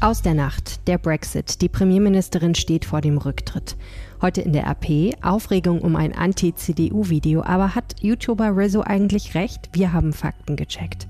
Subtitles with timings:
[0.00, 1.60] Aus der Nacht, der Brexit.
[1.60, 3.76] Die Premierministerin steht vor dem Rücktritt.
[4.22, 7.42] Heute in der RP Aufregung um ein Anti-CDU-Video.
[7.42, 9.70] Aber hat YouTuber Rizzo eigentlich recht?
[9.72, 11.08] Wir haben Fakten gecheckt.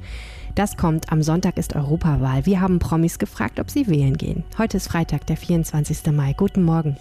[0.54, 1.12] Das kommt.
[1.12, 2.46] Am Sonntag ist Europawahl.
[2.46, 4.42] Wir haben Promis gefragt, ob sie wählen gehen.
[4.56, 6.10] Heute ist Freitag, der 24.
[6.10, 6.32] Mai.
[6.32, 6.96] Guten Morgen.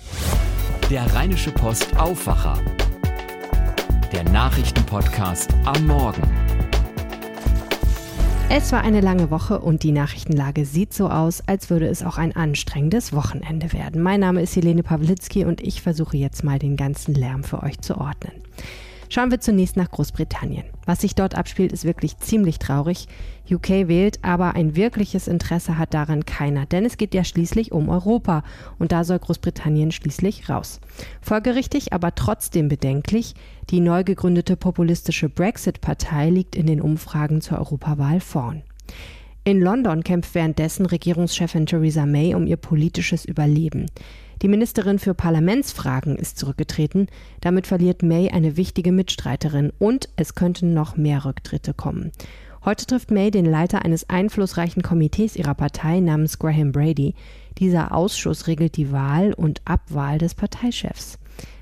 [0.89, 2.59] Der Rheinische Post Aufwacher.
[4.11, 6.46] Der Nachrichtenpodcast am Morgen.
[8.49, 12.17] Es war eine lange Woche und die Nachrichtenlage sieht so aus, als würde es auch
[12.17, 14.01] ein anstrengendes Wochenende werden.
[14.01, 17.81] Mein Name ist Helene Pawlitzki und ich versuche jetzt mal den ganzen Lärm für euch
[17.81, 18.31] zu ordnen.
[19.09, 20.65] Schauen wir zunächst nach Großbritannien.
[20.85, 23.07] Was sich dort abspielt, ist wirklich ziemlich traurig.
[23.49, 27.87] UK wählt, aber ein wirkliches Interesse hat daran keiner, denn es geht ja schließlich um
[27.87, 28.43] Europa
[28.79, 30.81] und da soll Großbritannien schließlich raus.
[31.21, 33.35] Folgerichtig, aber trotzdem bedenklich,
[33.69, 38.63] die neu gegründete populistische Brexit-Partei liegt in den Umfragen zur Europawahl vorn.
[39.45, 43.85] In London kämpft währenddessen Regierungschefin Theresa May um ihr politisches Überleben.
[44.43, 47.07] Die Ministerin für Parlamentsfragen ist zurückgetreten.
[47.41, 52.11] Damit verliert May eine wichtige Mitstreiterin und es könnten noch mehr Rücktritte kommen.
[52.63, 57.15] Heute trifft May den Leiter eines einflussreichen Komitees ihrer Partei namens Graham Brady.
[57.57, 61.17] Dieser Ausschuss regelt die Wahl und Abwahl des Parteichefs.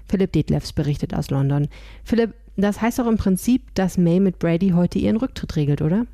[0.09, 1.69] Philipp Detlefs berichtet aus London.
[2.03, 6.05] Philipp, das heißt doch im Prinzip, dass May mit Brady heute ihren Rücktritt regelt, oder?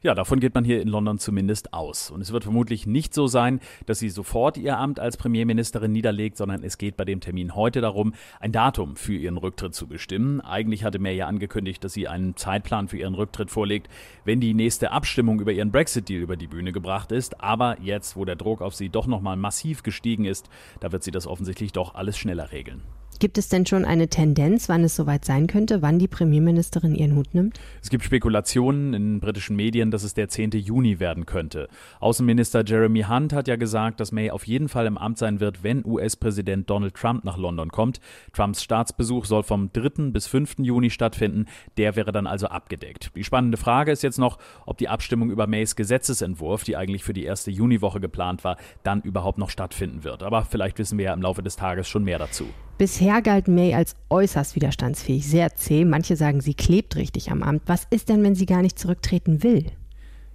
[0.00, 2.12] Ja, davon geht man hier in London zumindest aus.
[2.12, 6.36] Und es wird vermutlich nicht so sein, dass sie sofort ihr Amt als Premierministerin niederlegt,
[6.36, 10.40] sondern es geht bei dem Termin heute darum, ein Datum für ihren Rücktritt zu bestimmen.
[10.40, 13.88] Eigentlich hatte May ja angekündigt, dass sie einen Zeitplan für ihren Rücktritt vorlegt,
[14.24, 17.40] wenn die nächste Abstimmung über ihren Brexit-Deal über die Bühne gebracht ist.
[17.40, 21.10] Aber jetzt, wo der Druck auf sie doch nochmal massiv gestiegen ist, da wird sie
[21.10, 22.82] das offensichtlich doch alles schneller regeln.
[23.20, 27.16] Gibt es denn schon eine Tendenz, wann es soweit sein könnte, wann die Premierministerin ihren
[27.16, 27.58] Hut nimmt?
[27.82, 30.52] Es gibt Spekulationen in britischen Medien, dass es der 10.
[30.52, 31.66] Juni werden könnte.
[31.98, 35.64] Außenminister Jeremy Hunt hat ja gesagt, dass May auf jeden Fall im Amt sein wird,
[35.64, 37.98] wenn US-Präsident Donald Trump nach London kommt.
[38.32, 40.10] Trumps Staatsbesuch soll vom 3.
[40.10, 40.60] bis 5.
[40.60, 41.46] Juni stattfinden.
[41.76, 43.10] Der wäre dann also abgedeckt.
[43.16, 47.14] Die spannende Frage ist jetzt noch, ob die Abstimmung über Mays Gesetzesentwurf, die eigentlich für
[47.14, 50.22] die erste Juniwoche geplant war, dann überhaupt noch stattfinden wird.
[50.22, 52.46] Aber vielleicht wissen wir ja im Laufe des Tages schon mehr dazu.
[52.78, 55.84] Bisher galt May als äußerst widerstandsfähig, sehr zäh.
[55.84, 57.62] Manche sagen, sie klebt richtig am Amt.
[57.66, 59.66] Was ist denn, wenn sie gar nicht zurücktreten will?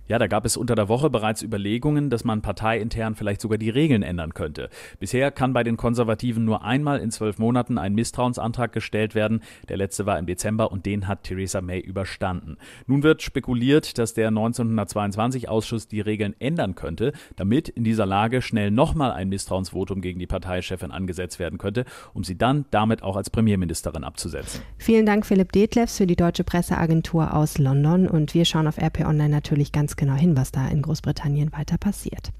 [0.05, 3.69] Ja, da gab es unter der Woche bereits Überlegungen, dass man parteiintern vielleicht sogar die
[3.69, 4.69] Regeln ändern könnte.
[4.99, 9.41] Bisher kann bei den Konservativen nur einmal in zwölf Monaten ein Misstrauensantrag gestellt werden.
[9.69, 12.57] Der letzte war im Dezember und den hat Theresa May überstanden.
[12.85, 18.71] Nun wird spekuliert, dass der 1922-Ausschuss die Regeln ändern könnte, damit in dieser Lage schnell
[18.71, 23.29] nochmal ein Misstrauensvotum gegen die Parteichefin angesetzt werden könnte, um sie dann damit auch als
[23.29, 24.61] Premierministerin abzusetzen.
[24.77, 28.09] Vielen Dank, Philipp Detlefs, für die Deutsche Presseagentur aus London.
[28.09, 31.77] Und wir schauen auf RP Online natürlich ganz genau hin, was da in Großbritannien weiter
[31.77, 32.31] passiert.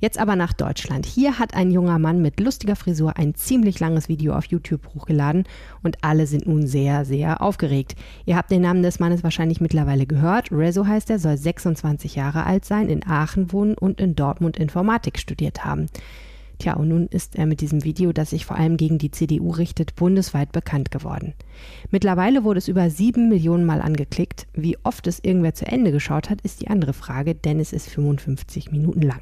[0.00, 1.06] Jetzt aber nach Deutschland.
[1.06, 5.44] Hier hat ein junger Mann mit lustiger Frisur ein ziemlich langes Video auf YouTube hochgeladen
[5.82, 7.94] und alle sind nun sehr, sehr aufgeregt.
[8.26, 10.52] Ihr habt den Namen des Mannes wahrscheinlich mittlerweile gehört.
[10.52, 15.18] Rezo heißt er, soll 26 Jahre alt sein, in Aachen wohnen und in Dortmund Informatik
[15.18, 15.86] studiert haben.
[16.64, 19.50] Tja, und nun ist er mit diesem Video, das sich vor allem gegen die CDU
[19.50, 21.34] richtet, bundesweit bekannt geworden.
[21.90, 24.46] Mittlerweile wurde es über sieben Millionen Mal angeklickt.
[24.54, 27.90] Wie oft es irgendwer zu Ende geschaut hat, ist die andere Frage, denn es ist
[27.90, 29.20] 55 Minuten lang.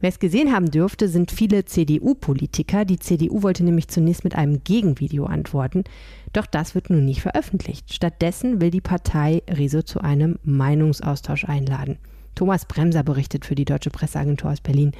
[0.00, 2.86] Wer es gesehen haben dürfte, sind viele CDU-Politiker.
[2.86, 5.84] Die CDU wollte nämlich zunächst mit einem Gegenvideo antworten.
[6.32, 7.92] Doch das wird nun nicht veröffentlicht.
[7.92, 11.98] Stattdessen will die Partei Rezo zu einem Meinungsaustausch einladen.
[12.36, 14.92] Thomas Bremser berichtet für die Deutsche Presseagentur aus Berlin.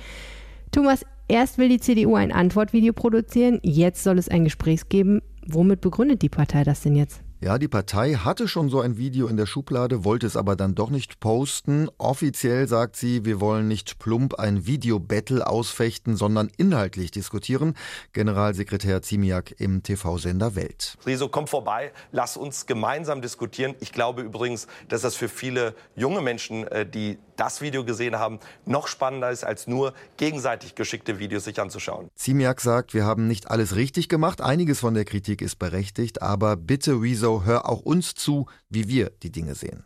[0.73, 5.23] Thomas, Erst will die CDU ein Antwortvideo produzieren, jetzt soll es ein Gespräch geben.
[5.47, 7.23] Womit begründet die Partei das denn jetzt?
[7.43, 10.75] Ja, die Partei hatte schon so ein Video in der Schublade, wollte es aber dann
[10.75, 11.89] doch nicht posten.
[11.97, 17.77] Offiziell sagt sie, wir wollen nicht plump ein Video-Battle ausfechten, sondern inhaltlich diskutieren.
[18.13, 20.99] Generalsekretär Ziemiak im TV-Sender Welt.
[21.07, 23.75] Riso, komm vorbei, lass uns gemeinsam diskutieren.
[23.81, 28.39] Ich glaube übrigens, dass das für viele junge Menschen, äh, die das Video gesehen haben,
[28.67, 32.09] noch spannender ist, als nur gegenseitig geschickte Videos sich anzuschauen.
[32.15, 34.43] Ziemiak sagt, wir haben nicht alles richtig gemacht.
[34.43, 39.11] Einiges von der Kritik ist berechtigt, aber bitte, Rezo, hör auch uns zu, wie wir
[39.23, 39.85] die Dinge sehen.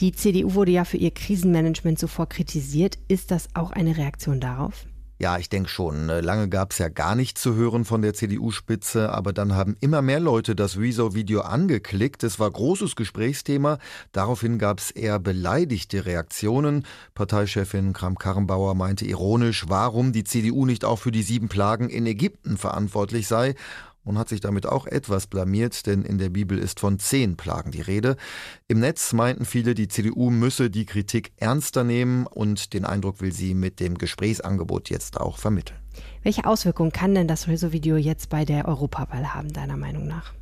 [0.00, 2.98] Die CDU wurde ja für ihr Krisenmanagement zuvor kritisiert.
[3.08, 4.86] Ist das auch eine Reaktion darauf?
[5.20, 6.06] Ja, ich denke schon.
[6.06, 9.76] Ne, lange gab es ja gar nichts zu hören von der CDU-Spitze, aber dann haben
[9.80, 12.22] immer mehr Leute das Rezo-Video angeklickt.
[12.22, 13.78] Es war großes Gesprächsthema.
[14.12, 16.86] Daraufhin gab es eher beleidigte Reaktionen.
[17.14, 22.56] Parteichefin Kram-Karrenbauer meinte ironisch, warum die CDU nicht auch für die sieben Plagen in Ägypten
[22.56, 23.56] verantwortlich sei.
[24.08, 27.70] Und hat sich damit auch etwas blamiert, denn in der Bibel ist von zehn Plagen
[27.70, 28.16] die Rede.
[28.66, 33.32] Im Netz meinten viele, die CDU müsse die Kritik ernster nehmen und den Eindruck will
[33.32, 35.78] sie mit dem Gesprächsangebot jetzt auch vermitteln.
[36.22, 40.32] Welche Auswirkungen kann denn das Rezo-Video jetzt bei der Europawahl haben, deiner Meinung nach?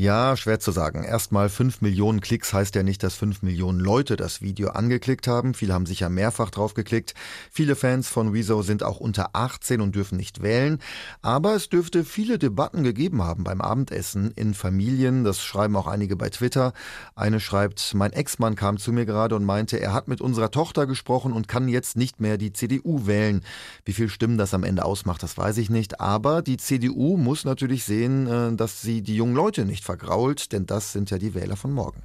[0.00, 1.04] Ja, schwer zu sagen.
[1.04, 5.52] Erstmal 5 Millionen Klicks heißt ja nicht, dass 5 Millionen Leute das Video angeklickt haben.
[5.52, 7.12] Viele haben sicher mehrfach drauf geklickt.
[7.50, 10.78] Viele Fans von Rezo sind auch unter 18 und dürfen nicht wählen.
[11.20, 15.22] Aber es dürfte viele Debatten gegeben haben beim Abendessen in Familien.
[15.22, 16.72] Das schreiben auch einige bei Twitter.
[17.14, 20.86] Eine schreibt, mein Ex-Mann kam zu mir gerade und meinte, er hat mit unserer Tochter
[20.86, 23.42] gesprochen und kann jetzt nicht mehr die CDU wählen.
[23.84, 26.00] Wie viel Stimmen das am Ende ausmacht, das weiß ich nicht.
[26.00, 30.66] Aber die CDU muss natürlich sehen, äh, dass sie die jungen Leute nicht vergrault, denn
[30.66, 32.02] das sind ja die Wähler von morgen.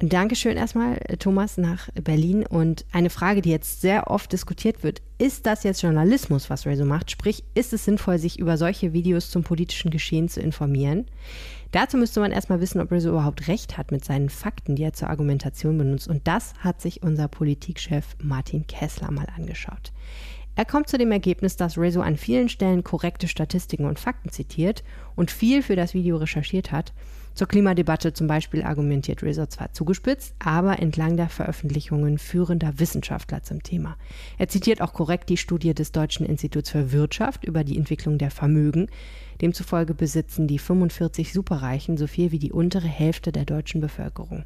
[0.00, 2.44] Dankeschön erstmal, Thomas, nach Berlin.
[2.44, 6.84] Und eine Frage, die jetzt sehr oft diskutiert wird, ist das jetzt Journalismus, was Rezo
[6.84, 7.12] macht?
[7.12, 11.06] Sprich, ist es sinnvoll, sich über solche Videos zum politischen Geschehen zu informieren?
[11.70, 14.92] Dazu müsste man erstmal wissen, ob Rezo überhaupt recht hat mit seinen Fakten, die er
[14.92, 16.08] zur Argumentation benutzt.
[16.08, 19.92] Und das hat sich unser Politikchef Martin Kessler mal angeschaut.
[20.54, 24.84] Er kommt zu dem Ergebnis, dass Rezo an vielen Stellen korrekte Statistiken und Fakten zitiert
[25.16, 26.92] und viel für das Video recherchiert hat.
[27.34, 33.62] Zur Klimadebatte zum Beispiel argumentiert Rezo zwar zugespitzt, aber entlang der Veröffentlichungen führender Wissenschaftler zum
[33.62, 33.96] Thema.
[34.36, 38.30] Er zitiert auch korrekt die Studie des Deutschen Instituts für Wirtschaft über die Entwicklung der
[38.30, 38.88] Vermögen.
[39.40, 44.44] Demzufolge besitzen die 45 Superreichen so viel wie die untere Hälfte der deutschen Bevölkerung.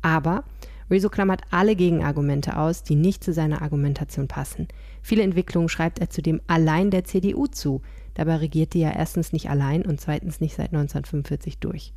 [0.00, 0.44] Aber
[0.90, 4.68] Rezo klammert alle Gegenargumente aus, die nicht zu seiner Argumentation passen.
[5.02, 7.82] Viele Entwicklungen schreibt er zudem allein der CDU zu.
[8.14, 11.92] Dabei regiert die ja erstens nicht allein und zweitens nicht seit 1945 durch.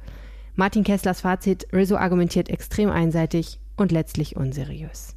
[0.56, 5.16] Martin Kesslers Fazit, Rezo argumentiert extrem einseitig und letztlich unseriös.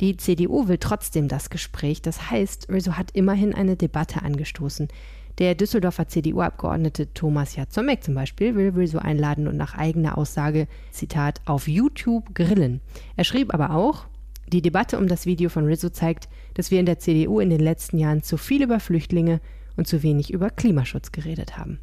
[0.00, 4.88] Die CDU will trotzdem das Gespräch, das heißt, Rezo hat immerhin eine Debatte angestoßen.
[5.38, 11.40] Der Düsseldorfer CDU-Abgeordnete Thomas Jazomek zum Beispiel will Rezo einladen und nach eigener Aussage, Zitat,
[11.46, 12.80] auf YouTube grillen.
[13.16, 14.06] Er schrieb aber auch,
[14.46, 17.60] die Debatte um das Video von Rizzo zeigt, dass wir in der CDU in den
[17.60, 19.40] letzten Jahren zu viel über Flüchtlinge
[19.76, 21.78] und zu wenig über Klimaschutz geredet haben.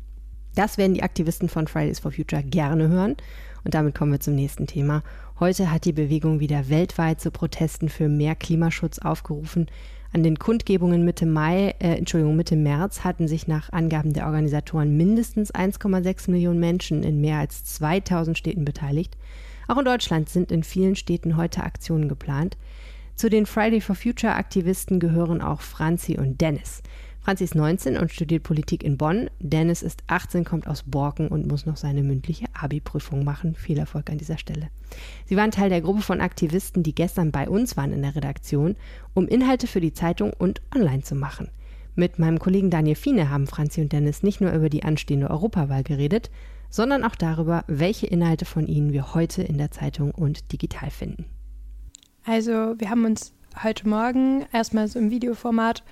[0.56, 3.16] Das werden die Aktivisten von Fridays for Future gerne hören.
[3.64, 5.04] Und damit kommen wir zum nächsten Thema.
[5.40, 9.68] Heute hat die Bewegung wieder weltweit zu Protesten für mehr Klimaschutz aufgerufen.
[10.12, 14.98] An den Kundgebungen Mitte Mai, äh, Entschuldigung, Mitte März hatten sich nach Angaben der Organisatoren
[14.98, 19.18] mindestens 1,6 Millionen Menschen in mehr als 2000 Städten beteiligt.
[19.68, 22.58] Auch in Deutschland sind in vielen Städten heute Aktionen geplant.
[23.16, 26.82] Zu den Friday for Future Aktivisten gehören auch Franzi und Dennis.
[27.30, 29.30] Franzi ist 19 und studiert Politik in Bonn.
[29.38, 33.54] Dennis ist 18, kommt aus Borken und muss noch seine mündliche Abi-Prüfung machen.
[33.54, 34.70] Viel Erfolg an dieser Stelle.
[35.26, 38.76] Sie waren Teil der Gruppe von Aktivisten, die gestern bei uns waren in der Redaktion,
[39.14, 41.52] um Inhalte für die Zeitung und online zu machen.
[41.94, 45.84] Mit meinem Kollegen Daniel Fiene haben Franzi und Dennis nicht nur über die anstehende Europawahl
[45.84, 46.32] geredet,
[46.72, 51.26] sondern auch darüber, welche Inhalte von ihnen wir heute in der Zeitung und digital finden.
[52.26, 53.34] Also wir haben uns
[53.64, 55.84] heute Morgen erstmal so im Videoformat,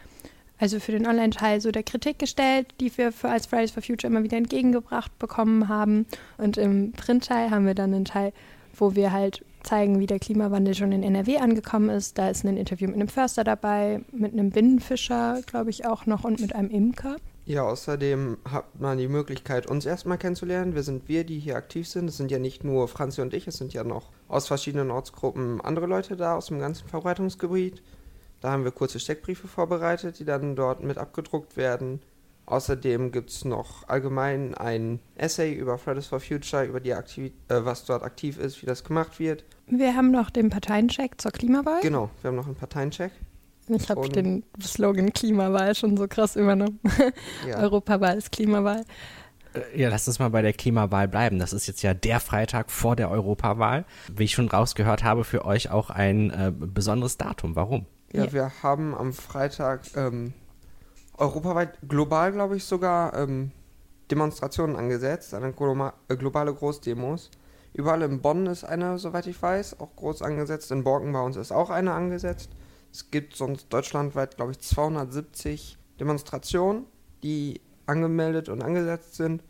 [0.59, 4.11] also für den Online-Teil so der Kritik gestellt, die wir für als Fridays for Future
[4.11, 6.05] immer wieder entgegengebracht bekommen haben.
[6.37, 8.33] Und im Print-Teil haben wir dann einen Teil,
[8.73, 12.17] wo wir halt zeigen, wie der Klimawandel schon in NRW angekommen ist.
[12.17, 16.23] Da ist ein Interview mit einem Förster dabei, mit einem Binnenfischer, glaube ich, auch noch
[16.23, 17.17] und mit einem Imker.
[17.45, 20.75] Ja, außerdem hat man die Möglichkeit, uns erstmal kennenzulernen.
[20.75, 22.09] Wir sind wir, die hier aktiv sind.
[22.09, 25.61] Es sind ja nicht nur Franzi und ich, es sind ja noch aus verschiedenen Ortsgruppen
[25.61, 27.81] andere Leute da aus dem ganzen Verbreitungsgebiet.
[28.41, 32.01] Da haben wir kurze Steckbriefe vorbereitet, die dann dort mit abgedruckt werden.
[32.45, 37.65] Außerdem gibt es noch allgemein ein Essay über Fridays for Future, über die Aktiv äh,
[37.65, 39.43] was dort aktiv ist, wie das gemacht wird.
[39.67, 41.81] Wir haben noch den Parteiencheck zur Klimawahl.
[41.81, 43.11] Genau, wir haben noch einen Parteiencheck.
[43.67, 46.79] Ich habe den Slogan Klimawahl schon so krass übernommen.
[47.45, 47.57] Ja.
[47.63, 48.85] Europawahl ist Klimawahl.
[49.53, 51.39] Äh, ja, lass uns mal bei der Klimawahl bleiben.
[51.39, 53.83] Das ist jetzt ja der Freitag vor der Europawahl.
[54.15, 57.57] Wie ich schon rausgehört habe, für euch auch ein äh, besonderes Datum.
[57.57, 57.85] Warum?
[58.13, 60.33] Ja, ja, wir haben am Freitag ähm,
[61.17, 63.51] europaweit, global glaube ich sogar, ähm,
[64.11, 67.29] Demonstrationen angesetzt, eine äh, globale Großdemos.
[67.73, 70.71] Überall in Bonn ist eine, soweit ich weiß, auch groß angesetzt.
[70.71, 72.49] In Borken bei uns ist auch eine angesetzt.
[72.91, 76.85] Es gibt sonst deutschlandweit, glaube ich, 270 Demonstrationen,
[77.23, 79.43] die angemeldet und angesetzt sind.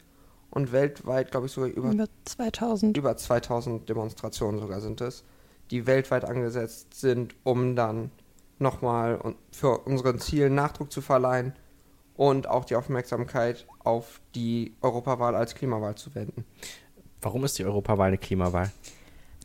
[0.49, 2.97] Und weltweit, glaube ich, sogar über, über 2000.
[2.97, 5.23] Über 2000 Demonstrationen sogar sind es,
[5.71, 8.11] die weltweit angesetzt sind, um dann
[8.59, 11.53] nochmal für unseren Zielen Nachdruck zu verleihen
[12.15, 16.45] und auch die Aufmerksamkeit auf die Europawahl als Klimawahl zu wenden.
[17.21, 18.71] Warum ist die Europawahl eine Klimawahl?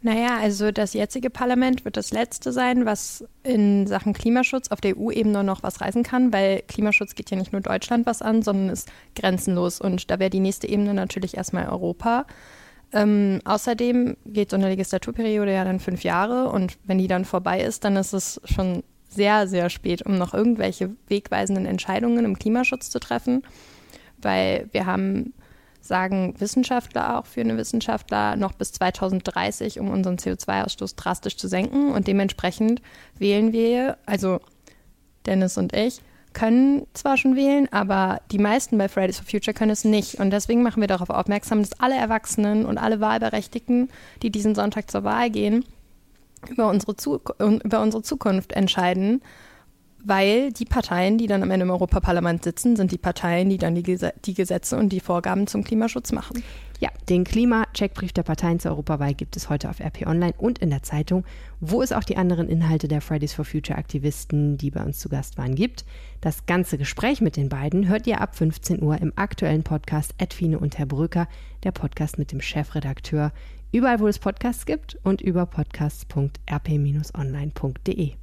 [0.04, 4.99] Naja, also das jetzige Parlament wird das letzte sein, was in Sachen Klimaschutz auf der
[4.99, 8.71] EU-Ebene noch was reißen kann, weil Klimaschutz geht ja nicht nur Deutschland was an, sondern
[8.71, 9.81] ist grenzenlos.
[9.81, 12.26] Und da wäre die nächste Ebene natürlich erstmal Europa.
[12.92, 17.62] Ähm, außerdem geht so eine Legislaturperiode ja dann fünf Jahre und wenn die dann vorbei
[17.62, 18.83] ist, dann ist es schon
[19.14, 23.42] sehr, sehr spät, um noch irgendwelche wegweisenden Entscheidungen im Klimaschutz zu treffen,
[24.19, 25.35] weil wir haben
[25.83, 31.90] sagen Wissenschaftler auch für eine Wissenschaftler noch bis 2030, um unseren CO2-Ausstoß drastisch zu senken.
[31.90, 32.81] Und dementsprechend
[33.19, 34.40] wählen wir, also
[35.26, 36.00] Dennis und ich,
[36.33, 40.14] können zwar schon wählen, aber die meisten bei Fridays for Future können es nicht.
[40.19, 43.90] Und deswegen machen wir darauf aufmerksam, dass alle Erwachsenen und alle Wahlberechtigten,
[44.23, 45.64] die diesen Sonntag zur Wahl gehen,
[46.49, 46.95] über unsere,
[47.65, 49.23] über unsere Zukunft entscheiden
[50.04, 53.75] weil die Parteien, die dann am Ende im Europaparlament sitzen, sind die Parteien, die dann
[53.75, 56.42] die, Ges die Gesetze und die Vorgaben zum Klimaschutz machen.
[56.80, 60.71] Ja, den Klima-Checkbrief der Parteien zur Europawahl gibt es heute auf RP Online und in
[60.71, 61.25] der Zeitung,
[61.61, 65.09] wo es auch die anderen Inhalte der Fridays for Future Aktivisten, die bei uns zu
[65.09, 65.85] Gast waren, gibt.
[66.21, 70.59] Das ganze Gespräch mit den beiden hört ihr ab 15 Uhr im aktuellen Podcast Edwine
[70.59, 71.28] und Herr Brücker,
[71.62, 73.30] der Podcast mit dem Chefredakteur,
[73.71, 78.14] überall wo es Podcasts gibt und über podcasts.rp-online.de.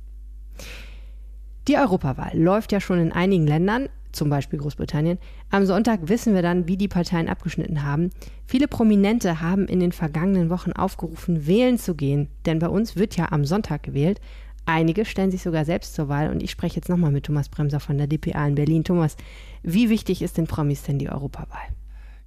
[1.67, 5.19] Die Europawahl läuft ja schon in einigen Ländern, zum Beispiel Großbritannien.
[5.51, 8.09] Am Sonntag wissen wir dann, wie die Parteien abgeschnitten haben.
[8.45, 13.17] Viele Prominente haben in den vergangenen Wochen aufgerufen, wählen zu gehen, denn bei uns wird
[13.17, 14.19] ja am Sonntag gewählt.
[14.65, 17.79] Einige stellen sich sogar selbst zur Wahl und ich spreche jetzt nochmal mit Thomas Bremser
[17.79, 18.83] von der DPA in Berlin.
[18.83, 19.15] Thomas,
[19.63, 21.67] wie wichtig ist den Promis denn die Europawahl?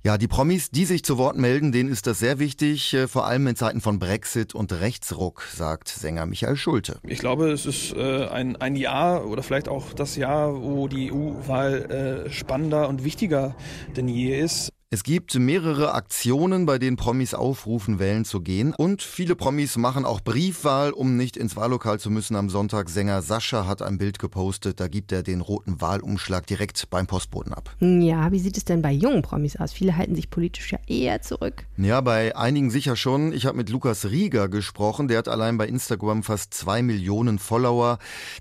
[0.04, 3.24] Ja, die Promis, die sich zu Wort melden, denen ist das sehr wichtig, äh, vor
[3.24, 6.98] allem in Zeiten von Brexit und Rechtsruck, sagt Sänger Michael Schulte.
[7.06, 11.12] Ich glaube, es ist äh, ein, ein Jahr oder vielleicht auch das Jahr, wo die
[11.12, 13.54] EU-Wahl äh, spannender und wichtiger
[13.96, 14.72] denn je ist.
[14.94, 18.74] Es gibt mehrere Aktionen, bei denen Promis aufrufen, wählen zu gehen.
[18.76, 22.90] Und viele Promis machen auch Briefwahl, um nicht ins Wahllokal zu müssen am Sonntag.
[22.90, 27.54] Sänger Sascha hat ein Bild gepostet, da gibt er den roten Wahlumschlag direkt beim Postboten
[27.54, 27.74] ab.
[27.80, 29.72] Ja, wie sieht es denn bei jungen Promis aus?
[29.72, 31.64] Viele halten sich politisch ja eher zurück.
[31.78, 33.32] Ja, bei einigen sicher schon.
[33.32, 37.98] Ich habe mit Lukas Rieger gesprochen, der hat allein bei Instagram fast zwei Millionen Follower.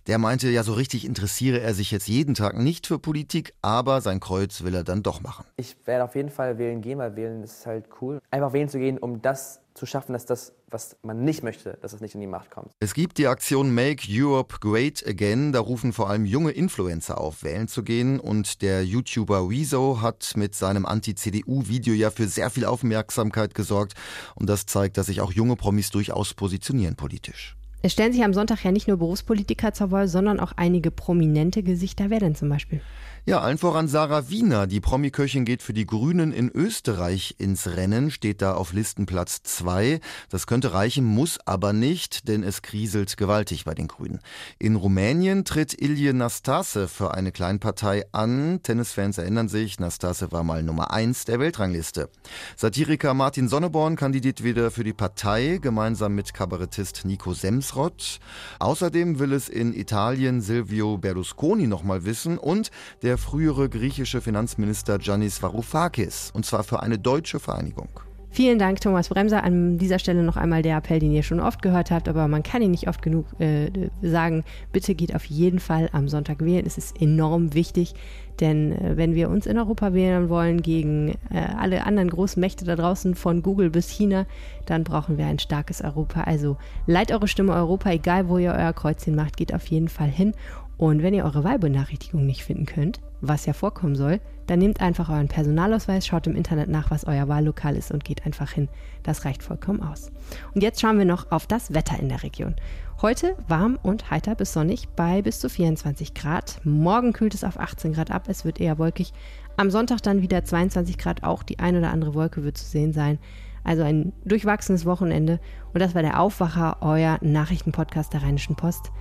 [0.08, 4.02] Der meinte, ja, so richtig interessiere er sich jetzt jeden Tag nicht für Politik, aber
[4.02, 5.46] sein Kreuz will er dann doch machen.
[5.56, 8.20] Ich werde auf jeden Fall Fall wählen gehen, weil wählen ist halt cool.
[8.32, 11.94] Einfach wählen zu gehen, um das zu schaffen, dass das, was man nicht möchte, dass
[11.94, 12.72] es nicht in die Macht kommt.
[12.80, 15.54] Es gibt die Aktion Make Europe Great Again.
[15.54, 18.20] Da rufen vor allem junge Influencer auf, wählen zu gehen.
[18.20, 23.94] Und der YouTuber Rezo hat mit seinem Anti-CDU-Video ja für sehr viel Aufmerksamkeit gesorgt.
[24.36, 27.56] Und das zeigt, dass sich auch junge Promis durchaus positionieren politisch.
[27.84, 31.64] Es stellen sich am Sonntag ja nicht nur Berufspolitiker zur Wahl, sondern auch einige prominente
[31.64, 32.10] Gesichter.
[32.10, 32.82] Wer denn zum Beispiel?
[33.24, 34.66] Ja, allen voran Sarah Wiener.
[34.66, 40.00] Die Promiköchin geht für die Grünen in Österreich ins Rennen, steht da auf Listenplatz 2.
[40.32, 44.22] Das könnte reichen, muss aber nicht, denn es kriselt gewaltig bei den Grünen.
[44.58, 48.62] In Rumänien tritt Ilje Nastase für eine Kleinpartei an.
[48.64, 52.10] Tennisfans erinnern sich, Nastase war mal Nummer 1 der Weltrangliste.
[52.58, 58.18] Satiriker Martin Sonneborn kandidiert wieder für die Partei, gemeinsam mit Kabarettist Nico Semsrott.
[58.58, 62.72] Außerdem will es in Italien Silvio Berlusconi nochmal wissen und
[63.04, 67.90] der der frühere griechische Finanzminister Giannis Varoufakis, und zwar für eine deutsche Vereinigung.
[68.30, 69.44] Vielen Dank, Thomas Bremser.
[69.44, 72.42] An dieser Stelle noch einmal der Appell, den ihr schon oft gehört habt, aber man
[72.42, 73.70] kann ihn nicht oft genug äh,
[74.02, 74.46] sagen.
[74.72, 76.66] Bitte geht auf jeden Fall am Sonntag wählen.
[76.66, 77.96] Es ist enorm wichtig,
[78.40, 82.64] denn äh, wenn wir uns in Europa wählen wollen gegen äh, alle anderen großen Mächte
[82.64, 84.26] da draußen, von Google bis China,
[84.66, 86.22] dann brauchen wir ein starkes Europa.
[86.22, 86.56] Also
[86.88, 90.34] leiht eure Stimme Europa, egal wo ihr euer Kreuzchen macht, geht auf jeden Fall hin.
[90.82, 95.10] Und wenn ihr eure Wahlbenachrichtigung nicht finden könnt, was ja vorkommen soll, dann nehmt einfach
[95.10, 98.68] euren Personalausweis, schaut im Internet nach, was euer Wahllokal ist und geht einfach hin.
[99.04, 100.12] Das reicht vollkommen aus.
[100.56, 102.56] Und jetzt schauen wir noch auf das Wetter in der Region.
[103.00, 106.60] Heute warm und heiter bis sonnig bei bis zu 24 Grad.
[106.64, 109.14] Morgen kühlt es auf 18 Grad ab, es wird eher wolkig.
[109.58, 112.92] Am Sonntag dann wieder 22 Grad, auch die ein oder andere Wolke wird zu sehen
[112.92, 113.20] sein.
[113.64, 115.40] Also ein durchwachsenes Wochenende.
[115.76, 118.92] Und das war der Aufwacher, euer Nachrichtenpodcast der Rheinischen Post.